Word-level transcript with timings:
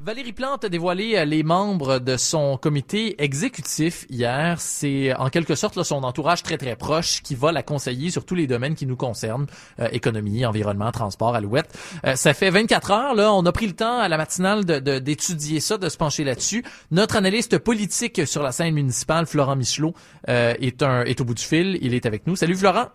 Valérie 0.00 0.32
Plante 0.32 0.64
a 0.64 0.68
dévoilé 0.68 1.14
euh, 1.14 1.24
les 1.24 1.44
membres 1.44 2.00
de 2.00 2.16
son 2.16 2.56
comité 2.56 3.22
exécutif 3.22 4.06
hier. 4.10 4.60
C'est 4.60 5.14
en 5.14 5.30
quelque 5.30 5.54
sorte 5.54 5.76
là, 5.76 5.84
son 5.84 6.02
entourage 6.02 6.42
très 6.42 6.58
très 6.58 6.74
proche 6.74 7.22
qui 7.22 7.36
va 7.36 7.52
la 7.52 7.62
conseiller 7.62 8.10
sur 8.10 8.26
tous 8.26 8.34
les 8.34 8.48
domaines 8.48 8.74
qui 8.74 8.86
nous 8.86 8.96
concernent, 8.96 9.46
euh, 9.78 9.88
économie, 9.92 10.44
environnement, 10.44 10.90
transport, 10.90 11.36
alouette. 11.36 11.78
Euh, 12.04 12.16
ça 12.16 12.34
fait 12.34 12.50
24 12.50 12.90
heures, 12.90 13.14
là, 13.14 13.32
on 13.32 13.46
a 13.46 13.52
pris 13.52 13.68
le 13.68 13.74
temps 13.74 14.00
à 14.00 14.08
la 14.08 14.16
matinale 14.16 14.64
d'étudier 14.64 15.58
de, 15.58 15.62
ça, 15.62 15.78
de 15.78 15.88
se 15.88 15.96
pencher 15.96 16.24
là-dessus. 16.24 16.64
Notre 16.90 17.14
analyste 17.14 17.58
politique 17.58 18.26
sur 18.26 18.42
la 18.42 18.50
scène 18.50 18.74
municipale, 18.74 19.26
Florent 19.26 19.54
Michelot, 19.54 19.94
est, 20.26 20.82
un, 20.82 21.04
est 21.04 21.20
au 21.20 21.24
bout 21.24 21.34
du 21.34 21.44
fil. 21.44 21.78
Il 21.82 21.94
est 21.94 22.04
avec 22.06 22.26
nous. 22.26 22.34
Salut 22.34 22.56
Florent. 22.56 22.88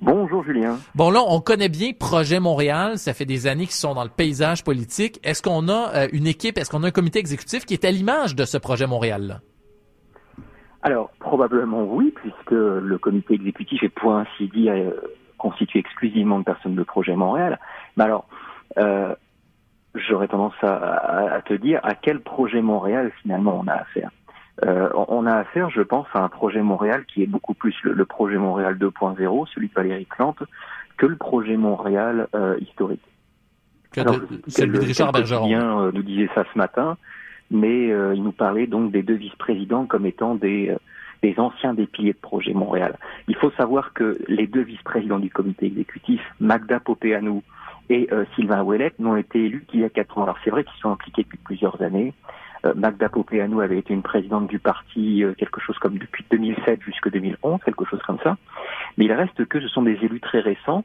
Bonjour 0.00 0.44
Julien. 0.44 0.76
Bon 0.94 1.10
là, 1.10 1.20
on 1.26 1.40
connaît 1.40 1.68
bien 1.68 1.92
Projet 1.98 2.38
Montréal, 2.38 2.98
ça 2.98 3.14
fait 3.14 3.24
des 3.24 3.46
années 3.46 3.64
qu'ils 3.64 3.72
sont 3.72 3.94
dans 3.94 4.04
le 4.04 4.10
paysage 4.10 4.62
politique. 4.62 5.18
Est-ce 5.24 5.42
qu'on 5.42 5.68
a 5.68 5.94
euh, 5.94 6.08
une 6.12 6.26
équipe, 6.26 6.56
est-ce 6.56 6.70
qu'on 6.70 6.84
a 6.84 6.88
un 6.88 6.92
comité 6.92 7.18
exécutif 7.18 7.64
qui 7.66 7.74
est 7.74 7.84
à 7.84 7.90
l'image 7.90 8.36
de 8.36 8.44
ce 8.44 8.58
projet 8.58 8.86
Montréal-là? 8.86 9.40
Alors, 10.82 11.10
probablement 11.18 11.82
oui, 11.82 12.14
puisque 12.14 12.52
le 12.52 12.98
comité 12.98 13.34
exécutif 13.34 13.82
est 13.82 13.88
pour 13.88 14.14
ainsi 14.14 14.48
dire 14.48 14.72
euh, 14.72 14.90
constitué 15.36 15.80
exclusivement 15.80 16.38
de 16.38 16.44
personnes 16.44 16.76
de 16.76 16.82
Projet 16.82 17.16
Montréal. 17.16 17.58
Mais 17.96 18.04
alors, 18.04 18.28
euh, 18.78 19.14
j'aurais 19.94 20.28
tendance 20.28 20.54
à, 20.62 21.40
te 21.46 21.54
dire 21.54 21.80
à 21.82 21.94
quel 21.94 22.20
projet 22.20 22.60
Montréal 22.62 23.10
finalement 23.22 23.60
on 23.62 23.66
a 23.68 23.74
affaire. 23.74 24.10
Euh, 24.64 24.88
on 24.94 25.26
a 25.26 25.34
affaire, 25.34 25.70
je 25.70 25.82
pense, 25.82 26.06
à 26.14 26.20
un 26.20 26.28
projet 26.28 26.62
Montréal 26.62 27.04
qui 27.06 27.22
est 27.22 27.26
beaucoup 27.26 27.54
plus 27.54 27.74
le, 27.82 28.04
projet 28.04 28.36
Montréal 28.36 28.76
2.0, 28.78 29.48
celui 29.54 29.68
de 29.68 29.74
Valérie 29.74 30.06
Plante, 30.06 30.42
que 30.96 31.06
le 31.06 31.16
projet 31.16 31.56
Montréal 31.56 32.28
euh, 32.34 32.58
historique. 32.60 33.02
Que 33.92 34.00
celui 34.48 34.78
de 34.78 34.84
Richard 34.84 35.12
Bergeron. 35.12 35.48
Euh, 35.50 35.90
nous 35.92 36.02
disait 36.02 36.28
ça 36.34 36.44
ce 36.52 36.58
matin, 36.58 36.96
mais 37.50 37.88
il 37.88 38.22
nous 38.22 38.32
parlait 38.32 38.66
donc 38.66 38.90
des 38.90 39.02
deux 39.02 39.14
vice-présidents 39.14 39.86
comme 39.86 40.06
étant 40.06 40.34
des, 40.34 40.74
des 41.22 41.34
anciens 41.38 41.72
des 41.72 41.86
piliers 41.86 42.12
de 42.12 42.18
projet 42.18 42.52
Montréal. 42.52 42.98
Il 43.28 43.36
faut 43.36 43.50
savoir 43.52 43.92
que 43.94 44.18
les 44.26 44.46
deux 44.46 44.62
vice-présidents 44.62 45.18
du 45.18 45.30
comité 45.30 45.66
exécutif, 45.66 46.20
Magda 46.40 46.80
Popeanou 46.80 47.42
et 47.88 48.10
Sylvain 48.34 48.62
Ouellet, 48.62 48.92
n'ont 48.98 49.16
été 49.16 49.46
élus 49.46 49.64
qu'il 49.66 49.80
y 49.80 49.84
a 49.84 49.88
quatre 49.88 50.18
ans. 50.18 50.24
Alors 50.24 50.36
c'est 50.44 50.50
vrai 50.50 50.64
qu'ils 50.64 50.80
sont 50.80 50.90
impliqués 50.90 51.22
depuis 51.22 51.38
plusieurs 51.38 51.80
années. 51.80 52.12
Euh, 52.68 52.72
Magda 52.74 53.08
Popeanou 53.08 53.60
avait 53.60 53.78
été 53.78 53.94
une 53.94 54.02
présidente 54.02 54.46
du 54.48 54.58
parti 54.58 55.24
euh, 55.24 55.34
quelque 55.34 55.60
chose 55.60 55.78
comme 55.78 55.98
depuis 55.98 56.24
2007 56.30 56.80
jusqu'à 56.82 57.10
2011, 57.10 57.60
quelque 57.64 57.84
chose 57.84 58.00
comme 58.06 58.18
ça. 58.22 58.36
Mais 58.96 59.06
il 59.06 59.12
reste 59.12 59.44
que 59.46 59.60
ce 59.60 59.68
sont 59.68 59.82
des 59.82 59.98
élus 60.02 60.20
très 60.20 60.40
récents 60.40 60.84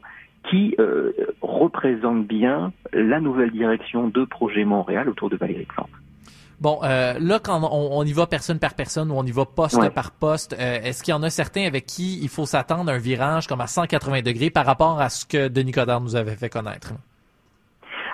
qui 0.49 0.75
euh, 0.79 1.11
représentent 1.41 2.27
bien 2.27 2.73
la 2.91 3.19
nouvelle 3.19 3.51
direction 3.51 4.07
de 4.07 4.25
Projet 4.25 4.65
Montréal 4.65 5.07
autour 5.09 5.29
de 5.29 5.37
Valérie 5.37 5.65
Plante. 5.65 5.89
Bon, 6.59 6.79
là, 6.81 7.39
quand 7.43 7.59
on, 7.71 8.03
y 8.05 8.13
va 8.13 8.25
personne 8.25 8.57
par 8.57 8.73
personne 8.73 9.11
ou 9.11 9.15
on 9.15 9.23
y 9.23 9.31
va 9.31 9.43
poste 9.43 9.93
par 9.93 10.11
poste, 10.11 10.55
est-ce 10.57 11.03
qu'il 11.03 11.11
y 11.11 11.15
en 11.15 11.23
a 11.23 11.29
certains 11.29 11.65
avec 11.65 11.85
qui 11.85 12.19
il 12.21 12.29
faut 12.29 12.45
s'attendre 12.45 12.89
à 12.89 12.93
un 12.93 12.99
virage 12.99 13.47
comme 13.47 13.59
à 13.59 13.67
180 13.67 14.21
degrés 14.21 14.49
par 14.49 14.65
rapport 14.65 15.01
à 15.01 15.09
ce 15.09 15.25
que 15.25 15.49
Denis 15.49 15.73
Coderre 15.73 15.99
nous 15.99 16.15
avait 16.15 16.35
fait 16.35 16.49
connaître? 16.49 16.93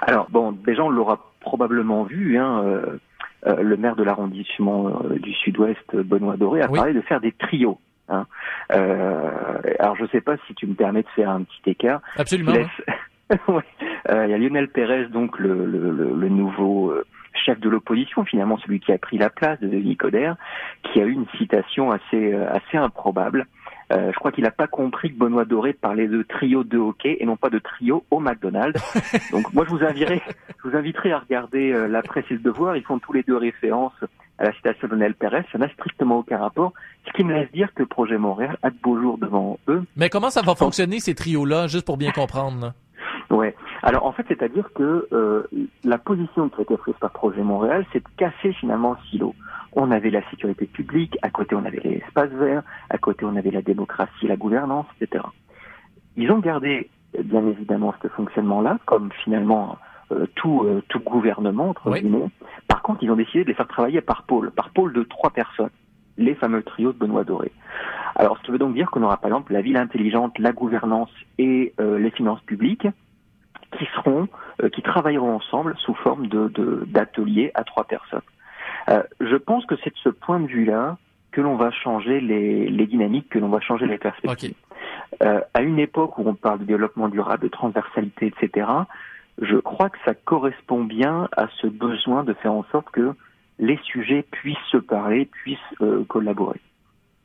Alors, 0.02 0.28
bon, 0.32 0.52
déjà, 0.52 0.84
on 0.84 0.90
l'aura 0.90 1.20
probablement 1.42 2.04
vu, 2.04 2.38
hein, 2.38 2.64
euh, 2.64 2.98
le 3.46 3.78
maire 3.78 3.96
de 3.96 4.04
l'arrondissement 4.04 4.88
euh, 4.88 5.20
du 5.20 5.34
Sud-Ouest, 5.34 5.96
Benoît 5.96 6.38
Doré, 6.38 6.62
a 6.62 6.68
parlé 6.68 6.94
de 6.94 7.02
faire 7.02 7.22
des 7.22 7.32
trios. 7.32 7.80
Hein. 8.10 8.26
Euh, 8.74 9.60
alors 9.80 9.96
je 9.96 10.04
ne 10.04 10.08
sais 10.08 10.22
pas 10.22 10.36
si 10.48 10.56
tu 10.56 10.68
me 10.68 10.74
permets 10.74 11.04
de 11.04 11.10
faire 11.10 11.30
un 11.30 11.44
petit 11.44 11.72
écart. 11.72 12.02
Absolument. 12.18 12.54
Il 13.32 14.30
y 14.30 14.34
a 14.34 14.38
Lionel 14.38 14.70
Pérez, 14.70 15.06
donc 15.06 15.38
le, 15.38 15.66
le, 15.66 15.92
le 15.92 16.30
nouveau 16.30 16.94
chef 17.46 17.60
de 17.60 17.70
l'opposition, 17.70 18.26
finalement 18.26 18.58
celui 18.58 18.80
qui 18.80 18.92
a 18.92 18.98
pris 18.98 19.20
la 19.20 19.30
place 19.30 19.60
de 19.60 19.68
Denis 19.68 19.96
Coderre, 19.96 20.36
qui 20.84 21.00
a 21.00 21.06
eu 21.06 21.12
une 21.12 21.28
citation 21.38 21.92
assez 21.92 22.34
assez 22.34 22.78
improbable 22.78 23.46
euh, 23.92 24.12
je 24.14 24.20
crois 24.20 24.32
qu'il 24.32 24.44
n'a 24.44 24.52
pas 24.52 24.68
compris 24.68 25.12
que 25.12 25.18
Benoît 25.18 25.46
Doré 25.46 25.74
parlait 25.74 26.08
de 26.08 26.22
trio 26.22 26.64
de 26.64 26.78
hockey 26.78 27.18
et 27.20 27.26
non 27.26 27.38
pas 27.38 27.50
de 27.50 27.60
trio 27.60 28.04
au 28.12 28.20
McDonald's. 28.20 28.82
Donc 29.32 29.52
moi 29.54 29.66
je 29.66 29.72
vous 29.72 29.84
inviterai, 29.84 30.22
je 30.64 30.70
vous 30.70 30.76
inviterai 30.76 31.12
à 31.12 31.20
regarder 31.20 31.72
euh, 31.72 31.88
la 31.88 32.04
presse 32.04 32.26
et 32.30 32.36
le 32.36 32.40
devoir. 32.40 32.78
Ils 32.78 32.84
font 32.84 33.00
tous 33.00 33.14
les 33.14 33.24
deux 33.24 33.38
référence 33.38 33.94
à 34.38 34.46
la 34.46 34.54
citation 34.54 34.88
de 34.88 34.96
Nel 34.96 35.16
Pérez. 35.16 35.44
Ça 35.52 35.58
n'a 35.58 35.70
strictement 35.70 36.20
aucun 36.20 36.38
rapport. 36.38 36.74
Ce 37.08 37.14
qui 37.14 37.24
me 37.24 37.34
laisse 37.34 37.52
dire 37.52 37.74
que 37.74 37.82
le 37.82 37.88
projet 37.88 38.18
Montréal 38.18 38.58
a 38.62 38.70
de 38.70 38.78
beaux 38.82 39.00
jours 39.00 39.18
devant 39.18 39.60
eux. 39.68 39.84
Mais 39.96 40.10
comment 40.10 40.30
ça 40.30 40.42
va 40.42 40.56
fonctionner 40.56 41.00
ces 41.00 41.16
trios-là, 41.16 41.68
juste 41.68 41.86
pour 41.86 41.98
bien 41.98 42.12
comprendre? 42.12 42.74
Ouais. 43.30 43.56
Alors 43.84 44.06
en 44.06 44.12
fait, 44.12 44.26
c'est-à-dire 44.28 44.70
que 44.74 45.08
euh, 45.12 45.44
la 45.84 45.98
position 45.98 46.50
qui 46.50 46.60
a 46.60 46.62
été 46.62 46.78
prise 46.78 46.96
par 47.00 47.12
Projet 47.12 47.42
Montréal, 47.42 47.86
c'est 47.94 48.04
de 48.04 48.10
casser 48.18 48.54
finalement 48.54 48.92
le 48.92 49.10
silo. 49.10 49.36
On 49.74 49.92
avait 49.92 50.10
la 50.10 50.28
sécurité 50.30 50.66
publique, 50.66 51.18
à 51.22 51.30
côté 51.30 51.56
on 51.56 51.66
avait 51.66 51.82
l'espace 51.84 52.32
vert, 52.32 52.64
à 52.90 52.98
côté 52.98 53.26
on 53.26 53.36
avait 53.36 53.52
la 53.52 53.62
démocratie, 53.62 54.28
la 54.28 54.36
gouvernance, 54.36 54.86
etc. 55.00 55.24
Ils 56.18 56.32
ont 56.32 56.40
gardé 56.40 56.90
bien 57.18 57.46
évidemment 57.48 57.94
ce 58.02 58.08
fonctionnement-là, 58.08 58.80
comme 58.86 59.12
finalement 59.24 59.78
euh, 60.12 60.26
tout, 60.36 60.64
euh, 60.64 60.82
tout 60.90 61.00
gouvernement, 61.00 61.70
entre 61.70 61.92
guillemets. 61.92 62.30
Par 62.68 62.82
contre, 62.82 63.04
ils 63.04 63.12
ont 63.12 63.16
décidé 63.16 63.44
de 63.44 63.50
les 63.50 63.54
faire 63.54 63.68
travailler 63.68 64.02
par 64.02 64.24
pôle, 64.24 64.52
par 64.52 64.70
pôle 64.72 64.94
de 64.94 65.04
trois 65.04 65.30
personnes, 65.30 65.70
les 66.18 66.36
fameux 66.36 66.64
trios 66.64 66.94
de 66.94 66.98
Benoît 66.98 67.24
Doré. 67.24 67.52
Alors, 68.16 68.38
ce 68.38 68.44
qui 68.44 68.52
veut 68.52 68.58
donc 68.58 68.74
dire 68.74 68.90
qu'on 68.90 69.04
aura 69.04 69.18
par 69.18 69.28
exemple 69.28 69.54
la 69.54 69.62
ville 69.62 69.78
intelligente, 69.78 70.38
la 70.40 70.52
gouvernance 70.52 71.12
et 71.38 71.74
euh, 71.80 72.00
les 72.00 72.10
finances 72.12 72.42
publiques 72.42 72.88
qui 73.78 73.86
seront, 73.96 74.28
qui 74.74 74.82
travailleront 74.82 75.36
ensemble 75.36 75.76
sous 75.78 75.94
forme 75.94 76.26
de 76.26 76.52
d'ateliers 76.88 77.52
à 77.54 77.64
trois 77.64 77.84
personnes. 77.84 78.24
Euh, 78.90 79.04
je 79.20 79.36
pense 79.36 79.66
que 79.66 79.76
c'est 79.84 79.92
de 79.92 80.00
ce 80.04 80.10
point 80.10 80.40
de 80.40 80.48
vue-là 80.48 80.98
que 81.32 81.42
l'on 81.42 81.56
va 81.56 81.72
changer 81.72 82.20
les, 82.20 82.68
les, 82.70 82.88
dynamiques, 82.88 83.30
que 83.30 83.40
l'on 83.40 83.50
va 83.50 83.60
changer 83.60 83.86
les 83.86 83.98
perspectives. 83.98 84.56
Euh, 85.22 85.42
à 85.54 85.62
une 85.62 85.80
époque 85.80 86.18
où 86.18 86.24
on 86.28 86.34
parle 86.34 86.60
de 86.60 86.66
développement 86.66 87.08
durable, 87.08 87.44
de 87.44 87.50
transversalité, 87.50 88.28
etc., 88.28 88.68
je 89.42 89.58
crois 89.58 89.90
que 89.90 89.98
ça 90.06 90.14
correspond 90.14 90.84
bien 90.84 91.30
à 91.38 91.48
ce 91.62 91.68
besoin 91.68 92.24
de 92.24 92.34
faire 92.34 92.54
en 92.54 92.66
sorte 92.72 92.90
que 92.92 93.14
les 93.60 93.78
sujets 93.84 94.24
puissent 94.24 94.58
se 94.72 94.78
parler, 94.78 95.26
puissent 95.26 95.58
euh, 95.82 96.04
collaborer. 96.06 96.60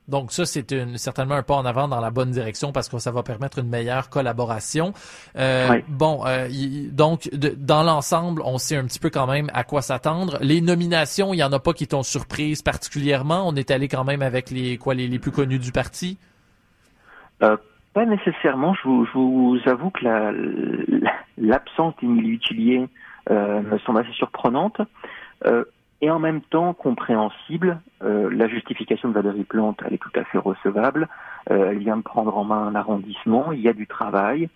Donc 0.07 0.31
ça, 0.31 0.45
c'est 0.45 0.65
certainement 0.97 1.35
un 1.35 1.43
pas 1.43 1.55
en 1.55 1.65
avant 1.65 1.87
dans 1.87 1.99
la 1.99 2.11
bonne 2.11 2.31
direction 2.31 2.71
parce 2.71 2.89
que 2.89 2.99
ça 2.99 3.11
va 3.11 3.23
permettre 3.23 3.59
une 3.59 3.69
meilleure 3.69 4.09
collaboration. 4.09 4.93
Euh, 5.35 5.81
Bon, 5.87 6.23
euh, 6.25 6.47
donc 6.91 7.29
dans 7.33 7.83
l'ensemble, 7.83 8.41
on 8.45 8.57
sait 8.57 8.77
un 8.77 8.85
petit 8.85 8.99
peu 8.99 9.09
quand 9.09 9.27
même 9.27 9.49
à 9.53 9.63
quoi 9.63 9.81
s'attendre. 9.81 10.37
Les 10.41 10.61
nominations, 10.61 11.33
il 11.33 11.37
y 11.37 11.43
en 11.43 11.51
a 11.51 11.59
pas 11.59 11.73
qui 11.73 11.87
t'ont 11.87 12.03
surprise 12.03 12.61
particulièrement. 12.61 13.47
On 13.47 13.55
est 13.55 13.71
allé 13.71 13.87
quand 13.87 14.03
même 14.03 14.21
avec 14.21 14.51
les 14.51 14.77
quoi 14.77 14.93
les, 14.93 15.07
les 15.07 15.19
plus 15.19 15.31
connus 15.31 15.59
du 15.59 15.71
parti? 15.71 16.17
Euh, 17.41 17.57
pas 17.93 18.05
nécessairement. 18.05 18.73
Je 18.75 18.87
vous, 18.87 19.05
je 19.05 19.11
vous 19.13 19.59
avoue 19.65 19.89
que 19.89 20.05
l'absence 21.37 21.93
d'Émilie 22.01 22.31
Utilier 22.31 22.87
euh, 23.31 23.61
me 23.61 23.77
semble 23.79 23.99
assez 23.99 24.13
surprenante. 24.13 24.79
Et 26.05 26.11
en 26.11 26.19
même 26.19 26.41
temps 26.41 26.75
compréhensible. 26.75 27.79
Euh, 28.03 28.29
la 28.31 28.47
justification 28.47 29.09
de 29.09 29.15
Valérie 29.15 29.43
Plante, 29.43 29.79
elle 29.83 29.95
est 29.95 29.97
tout 29.97 30.11
à 30.13 30.23
fait 30.23 30.37
recevable. 30.37 31.07
Euh, 31.49 31.71
elle 31.71 31.79
vient 31.79 31.97
de 31.97 32.03
prendre 32.03 32.37
en 32.37 32.43
main 32.43 32.67
un 32.67 32.75
arrondissement, 32.75 33.51
il 33.51 33.61
y 33.61 33.67
a 33.67 33.73
du 33.73 33.87
travail. 33.87 34.47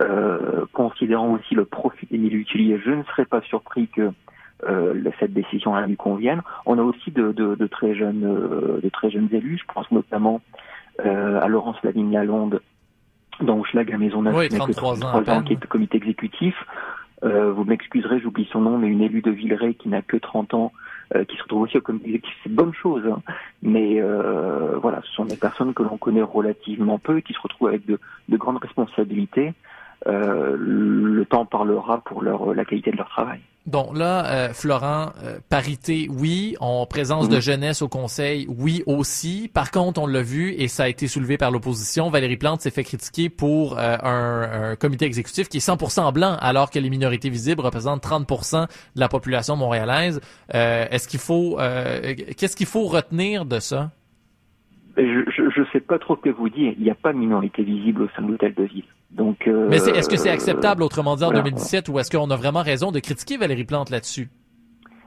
Euh, 0.00 0.66
considérant 0.72 1.28
aussi 1.34 1.54
le 1.54 1.64
profit 1.64 2.08
des 2.10 2.18
milieux 2.18 2.40
utilisés, 2.40 2.80
je 2.84 2.90
ne 2.90 3.04
serais 3.04 3.24
pas 3.24 3.40
surpris 3.42 3.86
que 3.86 4.10
cette 5.20 5.32
décision 5.32 5.78
lui 5.82 5.96
convienne. 5.96 6.42
On 6.64 6.76
a 6.76 6.82
aussi 6.82 7.12
de, 7.12 7.30
de, 7.30 7.54
de 7.54 7.66
très 7.68 7.94
jeunes, 7.94 8.80
de 8.82 8.88
très 8.88 9.08
jeunes 9.08 9.28
élus. 9.30 9.60
Je 9.60 9.72
pense 9.72 9.88
notamment 9.92 10.40
à 10.98 11.46
Laurence 11.46 11.76
Lavigne-Lalonde, 11.84 12.60
dont 13.40 13.62
Schlag 13.62 13.92
à 13.92 13.98
Maisonneuve, 13.98 14.34
oui, 14.34 14.48
33 14.48 15.04
ans, 15.04 15.42
qui 15.44 15.52
est 15.52 15.66
comité 15.66 15.98
exécutif. 15.98 16.56
vous 17.22 17.64
m'excuserez, 17.64 18.18
j'oublie 18.18 18.48
son 18.50 18.62
nom, 18.62 18.76
mais 18.76 18.88
une 18.88 19.02
élue 19.02 19.22
de 19.22 19.30
Villeray 19.30 19.74
qui 19.74 19.88
n'a 19.88 20.02
que 20.02 20.16
30 20.16 20.54
ans, 20.54 20.72
euh, 21.14 21.24
qui 21.24 21.36
se 21.36 21.42
retrouvent 21.42 21.62
aussi 21.62 21.78
au 21.78 21.80
comité 21.80 22.20
c'est 22.42 22.52
bonne 22.52 22.74
chose. 22.74 23.02
Hein. 23.06 23.22
Mais 23.62 24.00
euh, 24.00 24.78
voilà, 24.78 25.00
ce 25.02 25.12
sont 25.12 25.24
des 25.24 25.36
personnes 25.36 25.72
que 25.72 25.82
l'on 25.82 25.96
connaît 25.96 26.22
relativement 26.22 26.98
peu 26.98 27.18
et 27.18 27.22
qui 27.22 27.32
se 27.32 27.40
retrouvent 27.40 27.68
avec 27.68 27.86
de, 27.86 27.98
de 28.28 28.36
grandes 28.36 28.58
responsabilités. 28.58 29.52
Euh, 30.06 30.56
le 30.58 31.24
temps 31.24 31.46
parlera 31.46 31.98
pour 31.98 32.22
leur, 32.22 32.54
la 32.54 32.64
qualité 32.64 32.90
de 32.90 32.96
leur 32.96 33.08
travail. 33.08 33.40
Donc 33.66 33.96
là, 33.96 34.24
euh, 34.26 34.48
Florent, 34.52 35.12
euh, 35.24 35.38
parité, 35.48 36.08
oui. 36.08 36.54
En 36.60 36.86
présence 36.86 37.28
de 37.28 37.36
mhm. 37.36 37.42
jeunesse 37.42 37.82
au 37.82 37.88
Conseil, 37.88 38.46
oui 38.48 38.84
aussi. 38.86 39.50
Par 39.52 39.72
contre, 39.72 40.00
on 40.00 40.06
l'a 40.06 40.22
vu 40.22 40.52
et 40.52 40.68
ça 40.68 40.84
a 40.84 40.88
été 40.88 41.08
soulevé 41.08 41.36
par 41.36 41.50
l'opposition. 41.50 42.08
Valérie 42.08 42.36
Plante 42.36 42.60
s'est 42.60 42.70
fait 42.70 42.84
critiquer 42.84 43.28
pour 43.28 43.78
euh, 43.78 43.96
un, 44.02 44.70
un, 44.70 44.76
comité 44.76 45.04
exécutif 45.04 45.48
qui 45.48 45.56
est 45.56 45.66
100% 45.66 46.12
blanc, 46.12 46.36
alors 46.40 46.70
que 46.70 46.78
les 46.78 46.90
minorités 46.90 47.28
visibles 47.28 47.60
représentent 47.60 48.04
30% 48.04 48.62
de 48.62 49.00
la 49.00 49.08
population 49.08 49.56
montréalaise. 49.56 50.20
Est-ce 50.52 51.08
qu'il 51.08 51.20
faut, 51.20 51.58
qu'est-ce 52.36 52.56
qu'il 52.56 52.66
faut 52.66 52.84
retenir 52.84 53.44
de 53.44 53.58
ça? 53.58 53.90
Je 54.96 55.60
ne 55.60 55.66
sais 55.72 55.80
pas 55.80 55.98
trop 55.98 56.16
ce 56.16 56.22
que 56.22 56.30
vous 56.30 56.48
dites. 56.48 56.74
Il 56.78 56.84
n'y 56.84 56.90
a 56.90 56.94
pas 56.94 57.12
de 57.12 57.18
minorité 57.18 57.62
visible 57.62 58.02
au 58.02 58.08
sein 58.10 58.22
de 58.22 58.30
l'hôtel 58.30 58.54
de 58.54 58.64
ville. 58.64 58.84
Donc, 59.10 59.46
euh, 59.46 59.68
Mais 59.70 59.76
est-ce 59.76 60.08
que 60.08 60.16
c'est 60.16 60.30
acceptable, 60.30 60.82
autrement 60.82 61.16
dit, 61.16 61.24
en 61.24 61.32
2017, 61.32 61.88
ou 61.88 61.98
est-ce 61.98 62.10
qu'on 62.10 62.30
a 62.30 62.36
vraiment 62.36 62.62
raison 62.62 62.92
de 62.92 63.00
critiquer 63.00 63.36
Valérie 63.36 63.64
Plante 63.64 63.90
là-dessus? 63.90 64.28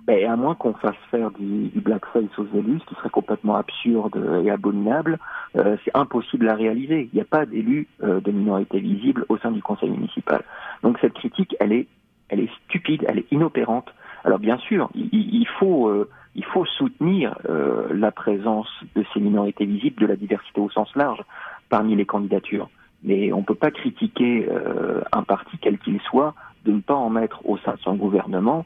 ben, 0.09 0.27
à 0.27 0.35
moins 0.35 0.55
qu'on 0.55 0.73
fasse 0.73 0.95
faire 1.11 1.29
du, 1.29 1.67
du 1.67 1.81
blackface 1.81 2.39
aux 2.39 2.47
élus, 2.57 2.79
ce 2.79 2.85
qui 2.85 2.95
serait 2.95 3.11
complètement 3.11 3.57
absurde 3.57 4.19
et 4.43 4.49
abominable, 4.49 5.19
euh, 5.55 5.77
c'est 5.85 5.95
impossible 5.95 6.49
à 6.49 6.55
réaliser. 6.55 7.09
Il 7.13 7.15
n'y 7.15 7.21
a 7.21 7.25
pas 7.25 7.45
d'élus 7.45 7.87
euh, 8.01 8.19
de 8.19 8.31
minorité 8.31 8.79
visible 8.79 9.23
au 9.29 9.37
sein 9.37 9.51
du 9.51 9.61
conseil 9.61 9.91
municipal. 9.91 10.41
Donc 10.81 10.97
cette 10.99 11.13
critique, 11.13 11.55
elle 11.59 11.73
est, 11.73 11.85
elle 12.29 12.39
est 12.39 12.49
stupide, 12.65 13.05
elle 13.07 13.19
est 13.19 13.31
inopérante. 13.31 13.93
Alors 14.23 14.39
bien 14.39 14.57
sûr, 14.57 14.89
il, 14.95 15.09
il 15.13 15.47
faut, 15.59 15.89
euh, 15.89 16.09
il 16.33 16.43
faut 16.43 16.65
soutenir 16.65 17.37
euh, 17.47 17.87
la 17.93 18.11
présence 18.11 18.69
de 18.95 19.05
ces 19.13 19.19
minorités 19.19 19.67
visibles, 19.67 20.01
de 20.01 20.07
la 20.07 20.15
diversité 20.15 20.59
au 20.59 20.71
sens 20.71 20.89
large, 20.95 21.21
parmi 21.69 21.95
les 21.95 22.07
candidatures. 22.07 22.67
Mais 23.03 23.31
on 23.31 23.39
ne 23.39 23.43
peut 23.43 23.55
pas 23.55 23.71
critiquer 23.71 24.47
euh, 24.49 25.01
un 25.11 25.23
parti 25.23 25.57
quel 25.61 25.77
qu'il 25.77 25.99
soit 26.01 26.35
de 26.65 26.73
ne 26.73 26.81
pas 26.81 26.95
en 26.95 27.09
mettre 27.09 27.47
au 27.47 27.57
sein 27.57 27.73
de 27.73 27.79
son 27.79 27.95
gouvernement 27.95 28.65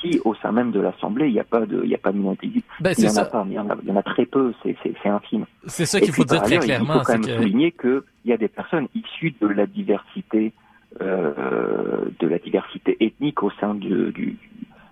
si 0.00 0.20
au 0.24 0.34
sein 0.34 0.52
même 0.52 0.70
de 0.70 0.80
l'Assemblée, 0.80 1.28
il 1.28 1.32
n'y 1.32 1.40
a 1.40 1.44
pas 1.44 1.66
de, 1.66 1.80
il 1.84 1.90
y 1.90 1.94
a 1.94 1.98
pas 1.98 2.12
de 2.12 2.18
minorité 2.18 2.48
ben, 2.80 2.94
il 2.96 3.04
y 3.04 3.06
en 3.08 3.10
ça. 3.10 3.22
a 3.22 3.24
pas, 3.24 3.44
il 3.46 3.52
y 3.54 3.58
en 3.58 3.68
a, 3.68 3.76
il 3.82 3.88
y 3.88 3.92
en 3.92 3.96
a 3.96 4.02
très 4.02 4.26
peu, 4.26 4.52
c'est, 4.62 4.76
infime. 5.06 5.46
C'est 5.66 5.86
ça 5.86 6.00
qu'il 6.00 6.12
faut 6.12 6.24
dire 6.24 6.42
très 6.42 6.52
ailleurs, 6.52 6.64
clairement. 6.64 6.94
Il 6.94 6.98
faut 6.98 7.04
quand 7.04 7.12
même 7.14 7.26
que... 7.26 7.36
souligner 7.36 7.72
qu'il 7.72 8.02
y 8.24 8.32
a 8.32 8.36
des 8.36 8.48
personnes 8.48 8.88
issues 8.94 9.34
de 9.40 9.46
la 9.46 9.66
diversité, 9.66 10.52
euh, 11.00 12.04
de 12.18 12.28
la 12.28 12.38
diversité 12.38 12.96
ethnique 13.00 13.42
au 13.42 13.50
sein 13.60 13.74
du, 13.74 14.12
du, 14.12 14.38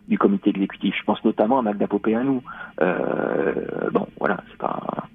du 0.09 0.19
comité 0.19 0.50
exécutif. 0.50 0.94
Je 0.99 1.05
pense 1.05 1.25
notamment 1.25 1.59
à 1.59 1.62
Magda 1.62 1.87
Popeanu. 1.87 2.41
Euh, 2.81 3.91
bon, 3.93 4.06
voilà, 4.19 4.38
c'est 4.50 4.59
pas. 4.59 5.09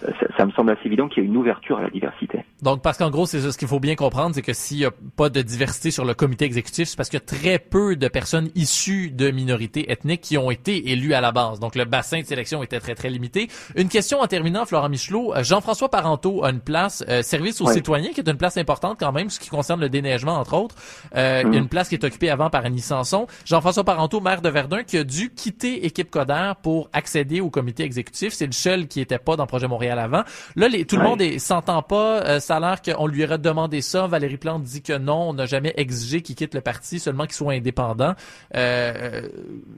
Ça, 0.00 0.26
ça, 0.36 0.46
me 0.46 0.52
semble 0.52 0.70
assez 0.70 0.86
évident 0.86 1.08
qu'il 1.08 1.24
y 1.24 1.26
a 1.26 1.28
une 1.28 1.36
ouverture 1.36 1.78
à 1.78 1.82
la 1.82 1.90
diversité. 1.90 2.44
Donc, 2.62 2.82
parce 2.82 2.98
qu'en 2.98 3.10
gros, 3.10 3.26
c'est 3.26 3.40
ce 3.40 3.56
qu'il 3.56 3.68
faut 3.68 3.78
bien 3.78 3.94
comprendre, 3.94 4.34
c'est 4.34 4.42
que 4.42 4.52
s'il 4.52 4.78
n'y 4.78 4.84
a 4.84 4.90
pas 5.16 5.28
de 5.28 5.42
diversité 5.42 5.90
sur 5.90 6.04
le 6.04 6.14
comité 6.14 6.44
exécutif, 6.44 6.88
c'est 6.88 6.96
parce 6.96 7.08
qu'il 7.08 7.18
y 7.18 7.22
a 7.22 7.26
très 7.26 7.58
peu 7.58 7.94
de 7.94 8.08
personnes 8.08 8.50
issues 8.56 9.10
de 9.10 9.30
minorités 9.30 9.92
ethniques 9.92 10.22
qui 10.22 10.38
ont 10.38 10.50
été 10.50 10.90
élues 10.90 11.14
à 11.14 11.20
la 11.20 11.30
base. 11.30 11.60
Donc, 11.60 11.76
le 11.76 11.84
bassin 11.84 12.20
de 12.20 12.26
sélection 12.26 12.62
était 12.62 12.80
très, 12.80 12.96
très 12.96 13.10
limité. 13.10 13.48
Une 13.76 13.88
question 13.88 14.20
en 14.20 14.26
terminant, 14.26 14.66
Florent 14.66 14.88
Michelot. 14.88 15.34
Jean-François 15.42 15.88
Parenteau 15.88 16.44
a 16.44 16.50
une 16.50 16.60
place, 16.60 17.04
euh, 17.08 17.22
service 17.22 17.60
aux 17.60 17.70
citoyens, 17.70 18.10
qui 18.12 18.20
est 18.20 18.28
une 18.28 18.36
place 18.36 18.56
importante 18.56 18.96
quand 18.98 19.12
même, 19.12 19.30
ce 19.30 19.38
qui 19.38 19.50
concerne 19.50 19.80
le 19.80 19.88
déneigement, 19.88 20.36
entre 20.36 20.54
autres. 20.54 20.74
Euh, 21.14 21.44
a 21.44 21.56
une 21.56 21.68
place 21.68 21.88
qui 21.88 21.94
est 21.94 22.04
occupée 22.04 22.30
avant 22.30 22.50
par 22.50 22.64
Annie 22.64 22.80
Sanson. 22.80 23.26
Jean-François 23.44 23.84
Parenteau, 23.84 24.20
maire 24.20 24.42
de 24.42 24.48
Verdun, 24.48 24.82
qui 24.82 24.98
a 24.98 25.04
dû 25.04 25.30
quitter 25.30 25.86
Équipe 25.86 26.10
Coder 26.10 26.52
pour 26.62 26.90
accéder 26.92 27.40
au 27.40 27.50
comité 27.50 27.84
exécutif. 27.84 28.32
C'est 28.32 28.46
le 28.46 28.52
seul 28.52 28.88
qui 28.88 29.00
était 29.00 29.18
pas 29.18 29.36
dans 29.36 29.46
Projet 29.46 29.68
Montréal 29.68 30.00
avant. 30.00 30.24
Là, 30.56 30.68
les, 30.68 30.84
tout 30.84 30.96
le 30.96 31.02
monde 31.02 31.22
s'entend 31.38 31.82
pas. 31.82 32.22
Euh, 32.22 32.40
ça 32.48 32.56
a 32.56 32.60
l'air 32.60 32.80
qu'on 32.80 33.06
lui 33.06 33.22
aurait 33.24 33.36
demandé 33.36 33.82
ça. 33.82 34.06
Valérie 34.06 34.38
Plante 34.38 34.62
dit 34.62 34.82
que 34.82 34.96
non, 34.96 35.28
on 35.28 35.34
n'a 35.34 35.44
jamais 35.44 35.74
exigé 35.76 36.22
qu'il 36.22 36.34
quitte 36.34 36.54
le 36.54 36.62
parti, 36.62 36.98
seulement 36.98 37.24
qu'il 37.24 37.34
soit 37.34 37.52
indépendant. 37.52 38.14
Euh, 38.56 39.28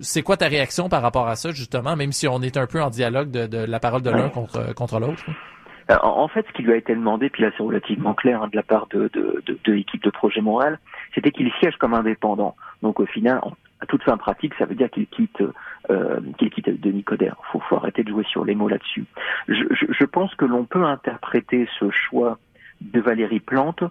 c'est 0.00 0.22
quoi 0.22 0.36
ta 0.36 0.46
réaction 0.46 0.88
par 0.88 1.02
rapport 1.02 1.26
à 1.26 1.34
ça, 1.34 1.50
justement, 1.50 1.96
même 1.96 2.12
si 2.12 2.28
on 2.28 2.40
est 2.42 2.56
un 2.56 2.68
peu 2.68 2.80
en 2.80 2.90
dialogue 2.90 3.32
de, 3.32 3.48
de 3.48 3.58
la 3.58 3.80
parole 3.80 4.02
de 4.02 4.10
l'un 4.10 4.28
contre, 4.28 4.72
contre 4.74 5.00
l'autre? 5.00 5.24
Euh, 5.90 5.96
En 6.00 6.28
fait, 6.28 6.46
ce 6.46 6.52
qui 6.52 6.62
lui 6.62 6.72
a 6.72 6.76
été 6.76 6.94
demandé, 6.94 7.28
puis 7.28 7.42
là 7.42 7.50
c'est 7.56 7.64
relativement 7.64 8.14
clair 8.14 8.40
hein, 8.40 8.48
de 8.52 8.56
la 8.56 8.62
part 8.62 8.86
de, 8.90 9.10
de, 9.12 9.42
de, 9.46 9.58
de 9.64 9.72
l'équipe 9.72 10.02
de 10.04 10.10
Projet 10.10 10.40
Montréal, 10.40 10.78
c'était 11.12 11.32
qu'il 11.32 11.50
siège 11.58 11.74
comme 11.80 11.94
indépendant. 11.94 12.54
Donc 12.82 13.00
au 13.00 13.06
final, 13.06 13.40
à 13.80 13.86
toute 13.86 14.04
fin 14.04 14.16
pratique, 14.16 14.54
ça 14.58 14.66
veut 14.66 14.76
dire 14.76 14.90
qu'il 14.90 15.08
quitte, 15.08 15.42
euh, 15.90 16.20
qu'il 16.38 16.50
quitte 16.50 16.80
Denis 16.80 17.02
Coderre. 17.02 17.34
Faut, 17.50 17.60
faut 17.68 17.76
arrêter 17.76 18.04
de 18.04 18.10
jouer 18.10 18.24
sur 18.30 18.44
les 18.44 18.54
mots 18.54 18.68
là-dessus. 18.68 19.06
Je, 19.48 19.64
je, 19.70 19.86
je 19.90 20.04
pense 20.04 20.32
que 20.36 20.44
l'on 20.44 20.66
peut 20.66 20.84
interpréter 20.84 21.66
ce 21.80 21.90
choix 21.90 22.38
de 22.80 23.00
Valérie 23.00 23.40
Plante 23.40 23.82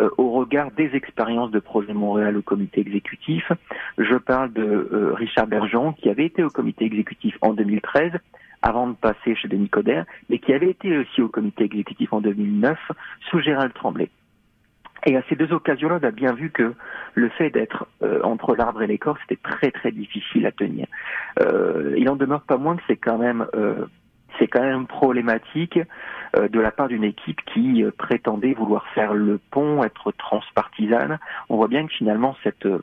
euh, 0.00 0.08
au 0.18 0.30
regard 0.30 0.70
des 0.72 0.90
expériences 0.94 1.50
de 1.50 1.58
Projet 1.58 1.92
Montréal 1.92 2.36
au 2.36 2.42
comité 2.42 2.80
exécutif. 2.80 3.50
Je 3.98 4.16
parle 4.16 4.52
de 4.52 4.62
euh, 4.62 5.12
Richard 5.14 5.46
Bergeon, 5.46 5.92
qui 5.92 6.08
avait 6.08 6.26
été 6.26 6.42
au 6.42 6.48
comité 6.48 6.84
exécutif 6.84 7.36
en 7.40 7.52
2013 7.52 8.12
avant 8.62 8.86
de 8.86 8.94
passer 8.94 9.34
chez 9.34 9.48
Denis 9.48 9.68
Coderre, 9.68 10.04
mais 10.30 10.38
qui 10.38 10.52
avait 10.52 10.70
été 10.70 10.96
aussi 10.96 11.20
au 11.20 11.28
comité 11.28 11.64
exécutif 11.64 12.12
en 12.12 12.20
2009 12.20 12.78
sous 13.28 13.40
Gérald 13.40 13.72
Tremblay. 13.74 14.08
Et 15.04 15.16
à 15.16 15.22
ces 15.28 15.34
deux 15.34 15.52
occasions-là, 15.52 15.98
on 16.00 16.06
a 16.06 16.12
bien 16.12 16.32
vu 16.32 16.50
que 16.50 16.74
le 17.14 17.28
fait 17.30 17.50
d'être 17.50 17.88
euh, 18.02 18.20
entre 18.22 18.54
l'arbre 18.54 18.82
et 18.82 18.86
l'écorce, 18.86 19.20
c'était 19.28 19.42
très 19.42 19.72
très 19.72 19.90
difficile 19.90 20.46
à 20.46 20.52
tenir. 20.52 20.86
Il 21.96 22.08
en 22.08 22.16
demeure 22.16 22.42
pas 22.42 22.56
moins 22.56 22.76
que 22.76 22.82
c'est 22.86 22.96
quand 22.96 23.18
même 23.18 23.46
c'est 24.42 24.48
quand 24.48 24.62
même 24.62 24.86
problématique 24.86 25.78
euh, 26.36 26.48
de 26.48 26.58
la 26.58 26.72
part 26.72 26.88
d'une 26.88 27.04
équipe 27.04 27.40
qui 27.54 27.84
euh, 27.84 27.92
prétendait 27.96 28.54
vouloir 28.54 28.84
faire 28.88 29.14
le 29.14 29.38
pont, 29.38 29.84
être 29.84 30.10
transpartisane. 30.12 31.18
On 31.48 31.56
voit 31.56 31.68
bien 31.68 31.86
que 31.86 31.92
finalement 31.92 32.34
cette 32.42 32.66
euh, 32.66 32.82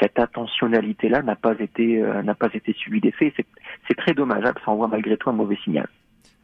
cette 0.00 0.18
attentionnalité-là 0.18 1.22
n'a 1.22 1.36
pas 1.36 1.54
été 1.58 2.00
n'a 2.24 2.34
pas 2.34 2.48
été 2.52 2.72
suivie 2.72 3.00
des 3.00 3.12
faits. 3.12 3.32
C'est 3.36 3.46
c'est 3.88 3.96
très 3.96 4.14
dommageable, 4.14 4.60
ça 4.64 4.70
envoie 4.70 4.88
malgré 4.88 5.16
tout 5.16 5.30
un 5.30 5.32
mauvais 5.32 5.58
signal. 5.64 5.88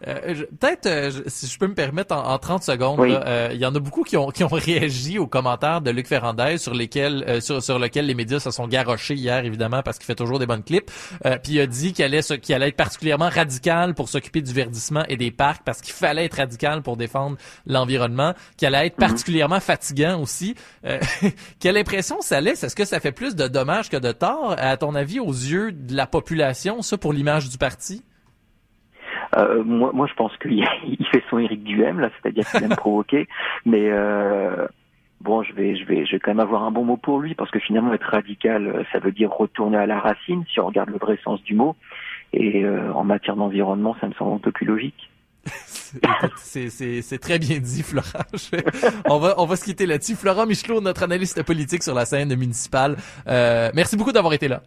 Euh, 0.07 0.35
Peut-être, 0.61 0.87
euh, 0.87 1.11
si 1.27 1.47
je 1.47 1.59
peux 1.59 1.67
me 1.67 1.75
permettre, 1.75 2.15
en, 2.15 2.25
en 2.33 2.39
30 2.39 2.63
secondes, 2.63 3.01
Oui. 3.01 3.13
euh, 3.13 3.51
il 3.53 3.59
y 3.59 3.67
en 3.67 3.75
a 3.75 3.79
beaucoup 3.81 4.03
qui 4.03 4.17
ont, 4.17 4.31
qui 4.31 4.45
ont 4.45 4.49
réagi 4.53 5.19
aux 5.19 5.27
commentaires 5.27 5.81
de 5.81 5.91
Luc 5.91 6.07
Ferrandez 6.07 6.59
sur 6.59 6.75
lesquels, 6.75 7.25
euh, 7.29 7.41
sur, 7.41 7.63
sur 7.63 7.79
lequel 7.79 8.07
les 8.07 8.15
médias 8.15 8.41
se 8.41 8.51
sont 8.51 8.67
garochés 8.69 9.15
hier, 9.15 9.45
évidemment, 9.45 9.83
parce 9.83 9.99
qu'il 9.99 10.07
fait 10.07 10.15
toujours 10.15 10.39
des 10.39 10.47
bonnes 10.47 10.63
clips. 10.65 10.91
Euh, 11.27 11.37
puis 11.43 11.53
il 11.55 11.61
a 11.61 11.67
dit 11.67 11.93
qu'il 11.93 12.05
allait, 12.05 12.23
qu'il 12.23 12.55
allait 12.55 12.69
être 12.69 12.77
particulièrement 12.77 13.29
radical 13.29 13.95
pour 13.95 14.09
s'occuper 14.09 14.41
du 14.43 14.53
verdissement 14.53 15.05
et 15.09 15.17
des 15.17 15.31
parcs, 15.31 15.63
parce 15.65 15.81
qu'il 15.81 15.95
fallait 15.95 16.25
être 16.25 16.35
radical 16.39 16.83
pour 16.83 16.97
défendre 16.97 17.37
l'environnement, 17.67 18.35
qu'il 18.57 18.67
allait 18.69 18.87
être 18.89 18.99
Mhm. 18.99 19.09
particulièrement 19.09 19.61
fatigant 19.61 20.21
aussi. 20.21 20.55
Euh, 20.85 20.99
quelle 21.61 21.77
impression 21.77 22.21
ça 22.21 22.41
laisse? 22.41 22.63
Est-ce 22.65 22.77
que 22.77 22.85
ça 22.85 23.01
fait 23.01 23.13
plus 23.13 23.35
de 23.37 23.47
dommages 23.49 23.89
que 23.89 23.97
de 23.97 24.13
tort, 24.13 24.55
à 24.59 24.77
ton 24.77 24.95
avis, 24.95 25.21
aux 25.21 25.33
yeux 25.33 25.73
de 25.73 25.95
la 25.97 26.07
population, 26.07 26.83
ça, 26.83 26.99
pour 26.99 27.13
l'image 27.13 27.49
du 27.49 27.59
parti? 27.59 28.03
Euh, 29.37 29.63
moi, 29.65 29.91
moi, 29.95 30.07
je 30.07 30.15
pense 30.15 30.37
qu'il 30.39 30.53
il 30.87 31.07
fait 31.07 31.23
son 31.31 31.39
Éric 31.39 31.65
Duhem, 31.65 32.01
là, 32.01 32.11
c'est-à-dire 32.21 32.49
qu'il 32.51 32.63
aime 32.63 32.71
provoquer. 32.77 33.29
Mais 33.65 33.89
euh, 33.91 34.67
bon, 35.23 35.43
je 35.43 35.53
vais, 35.55 35.77
je 35.77 35.85
vais, 35.85 36.05
je 36.05 36.13
vais 36.13 36.19
quand 36.19 36.33
même 36.33 36.41
avoir 36.41 36.65
un 36.65 36.71
bon 36.71 36.85
mot 36.85 36.97
pour 36.97 37.21
lui 37.21 37.35
parce 37.35 37.51
que 37.51 37.59
finalement, 37.59 37.93
être 37.95 38.09
radical, 38.09 38.67
euh, 38.67 38.83
ça 38.93 38.99
veut 38.99 39.13
dire 39.13 39.31
retourner 39.31 39.79
à 39.79 39.87
la 39.87 40.01
racine, 40.01 40.45
si 40.53 40.61
on 40.61 40.67
regarde 40.67 40.91
le 40.91 40.99
vrai 40.99 41.19
sens 41.25 41.43
du 41.45 41.55
mot. 41.55 41.77
Et 42.33 42.65
euh, 42.65 42.93
en 42.93 43.05
matière 43.05 43.37
d'environnement, 43.37 43.97
ça 44.01 44.09
me 44.09 44.15
semble 44.15 44.35
un 44.35 44.39
peu 44.39 44.53
plus 44.53 44.67
logique. 44.67 45.11
C'est 46.37 47.19
très 47.21 47.39
bien 47.39 47.59
dit, 47.59 47.83
Florent. 47.83 48.25
On, 49.09 49.19
va, 49.19 49.35
on 49.39 49.45
va 49.45 49.57
se 49.57 49.65
quitter 49.65 49.87
là-dessus. 49.87 50.15
Florent 50.15 50.47
Michelot, 50.47 50.81
notre 50.81 51.03
analyste 51.03 51.43
politique 51.43 51.83
sur 51.83 51.95
la 51.95 52.05
scène 52.05 52.35
municipale. 52.37 52.97
Euh, 53.27 53.71
merci 53.75 53.97
beaucoup 53.97 54.13
d'avoir 54.13 54.33
été 54.33 54.49
là. 54.49 54.63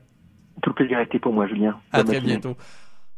Tout 0.61 0.71
le 0.71 0.75
plaisir 0.75 0.97
a 0.97 1.03
été 1.03 1.17
pour 1.19 1.33
moi, 1.33 1.47
Julien. 1.47 1.79
À 1.91 1.97
Bonne 1.97 2.07
très 2.07 2.15
matinée. 2.15 2.33
bientôt. 2.33 2.57